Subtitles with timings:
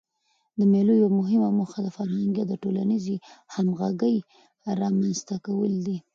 [0.59, 3.15] د مېلو یوه مهمه موخه د فرهنګي او ټولنیزي
[3.53, 4.15] همږغۍ
[4.79, 5.97] رامنځ ته کول دي.